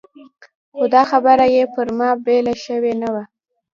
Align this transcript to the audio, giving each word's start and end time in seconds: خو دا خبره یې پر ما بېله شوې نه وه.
خو 0.75 0.81
دا 0.93 1.01
خبره 1.11 1.45
یې 1.55 1.63
پر 1.73 1.87
ما 1.97 2.09
بېله 2.25 2.53
شوې 2.65 2.93
نه 3.01 3.09
وه. 3.13 3.23